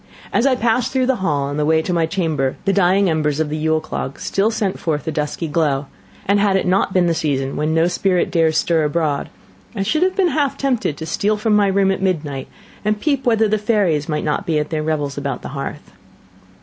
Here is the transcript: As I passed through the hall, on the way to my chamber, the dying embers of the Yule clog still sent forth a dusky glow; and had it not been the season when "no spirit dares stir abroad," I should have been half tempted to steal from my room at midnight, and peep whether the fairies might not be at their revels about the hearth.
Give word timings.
As 0.33 0.47
I 0.47 0.55
passed 0.55 0.91
through 0.91 1.05
the 1.05 1.17
hall, 1.17 1.43
on 1.43 1.57
the 1.57 1.63
way 1.65 1.83
to 1.83 1.93
my 1.93 2.07
chamber, 2.07 2.55
the 2.65 2.73
dying 2.73 3.07
embers 3.07 3.39
of 3.39 3.49
the 3.49 3.55
Yule 3.55 3.79
clog 3.79 4.19
still 4.19 4.49
sent 4.49 4.79
forth 4.79 5.07
a 5.07 5.11
dusky 5.11 5.47
glow; 5.47 5.85
and 6.25 6.39
had 6.39 6.55
it 6.55 6.65
not 6.65 6.91
been 6.91 7.05
the 7.05 7.13
season 7.13 7.55
when 7.55 7.75
"no 7.75 7.85
spirit 7.85 8.31
dares 8.31 8.57
stir 8.57 8.83
abroad," 8.83 9.29
I 9.75 9.83
should 9.83 10.01
have 10.01 10.15
been 10.15 10.29
half 10.29 10.57
tempted 10.57 10.97
to 10.97 11.05
steal 11.05 11.37
from 11.37 11.55
my 11.55 11.67
room 11.67 11.91
at 11.91 12.01
midnight, 12.01 12.47
and 12.83 12.99
peep 12.99 13.27
whether 13.27 13.47
the 13.47 13.59
fairies 13.59 14.09
might 14.09 14.23
not 14.23 14.47
be 14.47 14.57
at 14.57 14.71
their 14.71 14.81
revels 14.81 15.19
about 15.19 15.43
the 15.43 15.49
hearth. 15.49 15.91